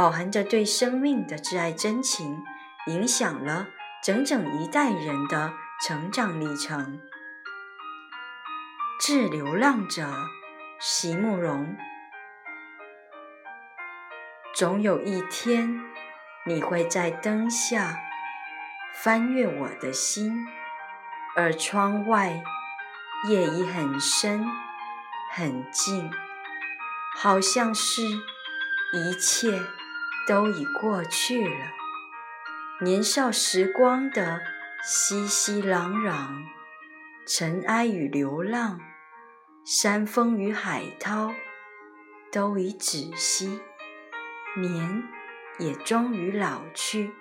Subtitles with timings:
[0.00, 2.42] 饱含着对生命的挚爱真情，
[2.86, 3.66] 影响了
[4.02, 5.52] 整整一代人的
[5.86, 7.02] 成长历程。
[8.98, 10.10] 致流浪者
[10.78, 11.76] 席慕容，
[14.54, 15.82] 总有一天，
[16.46, 17.98] 你会在灯下
[18.94, 20.46] 翻阅我的心，
[21.36, 22.42] 而窗外
[23.28, 24.48] 夜已很深
[25.30, 26.10] 很静，
[27.18, 28.00] 好像是
[28.94, 29.60] 一切。
[30.30, 31.72] 都已过去了，
[32.82, 34.40] 年少时光的
[34.80, 36.44] 熙熙攘攘，
[37.26, 38.78] 尘埃与流浪，
[39.66, 41.34] 山峰与海涛，
[42.30, 43.58] 都已止息，
[44.56, 45.02] 年
[45.58, 47.12] 也终于老去。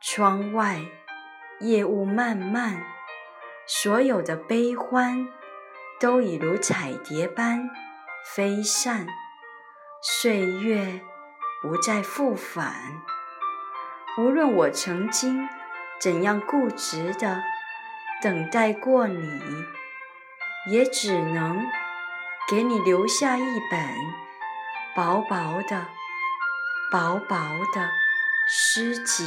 [0.00, 0.80] 窗外
[1.60, 2.86] 夜雾漫漫，
[3.66, 5.28] 所有的悲欢，
[6.00, 7.68] 都已如彩蝶般
[8.34, 9.06] 飞散，
[10.00, 11.02] 岁月。
[11.62, 12.74] 不再复返。
[14.18, 15.48] 无论我曾经
[16.00, 17.42] 怎样固执的
[18.20, 19.40] 等待过你，
[20.70, 21.64] 也只能
[22.50, 23.80] 给你留下一本
[24.94, 25.86] 薄薄的、
[26.90, 27.36] 薄薄
[27.72, 27.88] 的
[28.46, 29.26] 诗集。